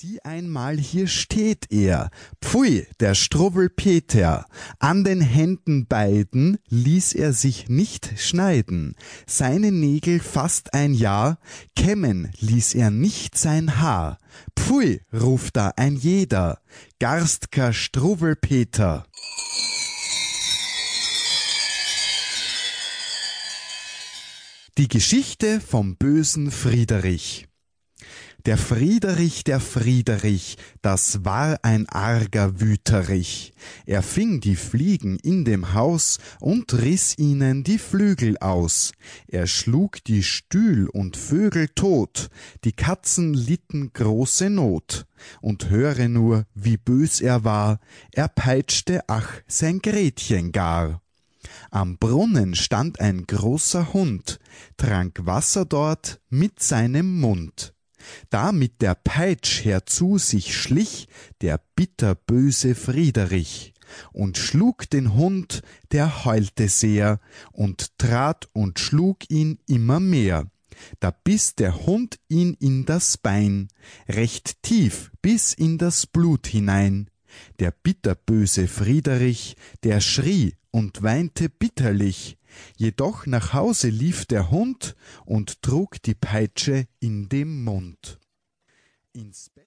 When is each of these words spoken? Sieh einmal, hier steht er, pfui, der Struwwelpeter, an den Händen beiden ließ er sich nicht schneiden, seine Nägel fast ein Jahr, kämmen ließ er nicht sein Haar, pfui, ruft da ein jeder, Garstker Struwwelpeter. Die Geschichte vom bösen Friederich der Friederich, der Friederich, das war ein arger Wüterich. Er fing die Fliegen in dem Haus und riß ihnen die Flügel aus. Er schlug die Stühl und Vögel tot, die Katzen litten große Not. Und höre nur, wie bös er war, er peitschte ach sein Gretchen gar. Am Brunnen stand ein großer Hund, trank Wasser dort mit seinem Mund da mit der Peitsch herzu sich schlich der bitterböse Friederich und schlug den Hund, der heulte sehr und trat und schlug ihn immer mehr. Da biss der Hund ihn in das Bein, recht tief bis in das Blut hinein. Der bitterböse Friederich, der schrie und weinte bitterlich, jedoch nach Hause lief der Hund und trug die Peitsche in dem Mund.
Sieh 0.00 0.20
einmal, 0.22 0.78
hier 0.78 1.08
steht 1.08 1.72
er, 1.72 2.10
pfui, 2.40 2.86
der 3.00 3.16
Struwwelpeter, 3.16 4.46
an 4.78 5.02
den 5.02 5.20
Händen 5.20 5.88
beiden 5.88 6.58
ließ 6.68 7.14
er 7.14 7.32
sich 7.32 7.68
nicht 7.68 8.12
schneiden, 8.16 8.94
seine 9.26 9.72
Nägel 9.72 10.20
fast 10.20 10.72
ein 10.72 10.94
Jahr, 10.94 11.40
kämmen 11.74 12.30
ließ 12.38 12.76
er 12.76 12.92
nicht 12.92 13.36
sein 13.36 13.80
Haar, 13.80 14.18
pfui, 14.56 15.00
ruft 15.12 15.56
da 15.56 15.72
ein 15.74 15.96
jeder, 15.96 16.60
Garstker 17.00 17.72
Struwwelpeter. 17.72 19.04
Die 24.78 24.86
Geschichte 24.86 25.60
vom 25.60 25.96
bösen 25.96 26.52
Friederich 26.52 27.47
der 28.46 28.56
Friederich, 28.56 29.42
der 29.44 29.60
Friederich, 29.60 30.56
das 30.80 31.24
war 31.24 31.58
ein 31.62 31.88
arger 31.88 32.60
Wüterich. 32.60 33.52
Er 33.84 34.02
fing 34.02 34.40
die 34.40 34.56
Fliegen 34.56 35.18
in 35.18 35.44
dem 35.44 35.74
Haus 35.74 36.18
und 36.40 36.72
riß 36.72 37.18
ihnen 37.18 37.64
die 37.64 37.78
Flügel 37.78 38.38
aus. 38.38 38.92
Er 39.26 39.46
schlug 39.46 40.02
die 40.04 40.22
Stühl 40.22 40.88
und 40.88 41.16
Vögel 41.16 41.68
tot, 41.68 42.28
die 42.64 42.72
Katzen 42.72 43.34
litten 43.34 43.92
große 43.92 44.50
Not. 44.50 45.06
Und 45.40 45.68
höre 45.68 46.08
nur, 46.08 46.46
wie 46.54 46.76
bös 46.76 47.20
er 47.20 47.42
war, 47.42 47.80
er 48.12 48.28
peitschte 48.28 49.02
ach 49.08 49.32
sein 49.48 49.80
Gretchen 49.80 50.52
gar. 50.52 51.02
Am 51.70 51.98
Brunnen 51.98 52.54
stand 52.54 53.00
ein 53.00 53.26
großer 53.26 53.92
Hund, 53.92 54.38
trank 54.76 55.26
Wasser 55.26 55.64
dort 55.64 56.20
mit 56.30 56.62
seinem 56.62 57.20
Mund 57.20 57.74
da 58.30 58.52
mit 58.52 58.80
der 58.82 58.94
Peitsch 58.94 59.64
herzu 59.64 60.18
sich 60.18 60.56
schlich 60.56 61.08
der 61.40 61.60
bitterböse 61.76 62.74
Friederich 62.74 63.74
und 64.12 64.38
schlug 64.38 64.88
den 64.90 65.14
Hund, 65.14 65.62
der 65.92 66.24
heulte 66.24 66.68
sehr 66.68 67.20
und 67.52 67.98
trat 67.98 68.48
und 68.52 68.78
schlug 68.78 69.30
ihn 69.30 69.58
immer 69.66 70.00
mehr. 70.00 70.46
Da 71.00 71.10
biss 71.10 71.54
der 71.54 71.86
Hund 71.86 72.18
ihn 72.28 72.54
in 72.60 72.84
das 72.84 73.16
Bein, 73.16 73.68
recht 74.08 74.62
tief 74.62 75.10
bis 75.22 75.52
in 75.52 75.78
das 75.78 76.06
Blut 76.06 76.46
hinein. 76.46 77.10
Der 77.58 77.72
bitterböse 77.72 78.68
Friederich, 78.68 79.56
der 79.82 80.00
schrie 80.00 80.54
und 80.70 81.02
weinte 81.02 81.48
bitterlich, 81.48 82.36
jedoch 82.76 83.26
nach 83.26 83.52
Hause 83.52 83.88
lief 83.88 84.26
der 84.26 84.50
Hund 84.50 84.96
und 85.24 85.62
trug 85.62 86.02
die 86.02 86.14
Peitsche 86.14 86.86
in 87.00 87.28
dem 87.28 87.64
Mund. 87.64 88.18